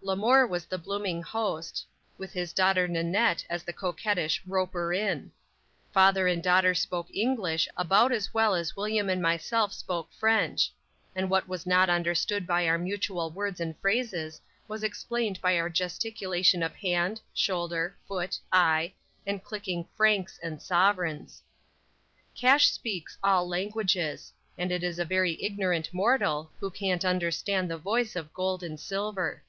LeMour 0.00 0.46
was 0.46 0.64
the 0.64 0.78
blooming 0.78 1.20
host, 1.20 1.84
with 2.16 2.32
his 2.32 2.52
daughter 2.54 2.86
Nannette 2.86 3.44
as 3.50 3.62
the 3.64 3.72
coquettish 3.74 4.40
"roper 4.46 4.92
in." 4.94 5.32
Father 5.92 6.26
and 6.28 6.40
daughter 6.42 6.72
spoke 6.72 7.14
English 7.14 7.68
about 7.76 8.10
as 8.12 8.32
well 8.32 8.54
as 8.54 8.76
William 8.76 9.10
and 9.10 9.20
myself 9.20 9.72
spoke 9.72 10.10
French; 10.12 10.70
and 11.16 11.28
what 11.28 11.48
was 11.48 11.66
not 11.66 11.90
understood 11.90 12.46
by 12.46 12.66
our 12.66 12.78
mutual 12.78 13.30
words 13.30 13.58
and 13.60 13.76
phrases 13.80 14.40
was 14.68 14.82
explained 14.84 15.40
by 15.42 15.58
our 15.58 15.68
gesticulation 15.68 16.62
of 16.62 16.76
hand, 16.76 17.20
shoulder, 17.34 17.94
foot, 18.06 18.38
eye, 18.52 18.94
and 19.26 19.42
clinking 19.44 19.86
"francs" 19.96 20.38
and 20.42 20.62
"sovereigns." 20.62 21.42
Cash 22.36 22.70
speaks 22.70 23.18
all 23.22 23.46
languages, 23.48 24.32
and 24.56 24.70
it 24.72 24.82
is 24.84 24.98
a 25.00 25.04
very 25.04 25.36
ignorant 25.42 25.92
mortal 25.92 26.50
who 26.60 26.70
can't 26.70 27.04
understand 27.04 27.68
the 27.68 27.76
voice 27.76 28.14
of 28.16 28.32
gold 28.32 28.62
and 28.62 28.78
silver. 28.80 29.42